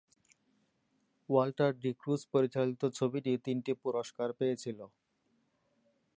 Walter 1.29 1.71
D 1.81 1.91
cruise 2.01 2.21
পরিচালিত 2.33 2.81
ছবিটি 2.97 3.31
তিনটি 3.45 3.71
পুরষ্কার 3.83 4.29
পেয়েছিল। 4.39 4.79